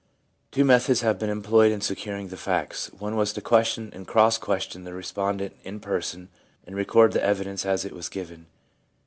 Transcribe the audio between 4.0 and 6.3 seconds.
cross question the respondent in person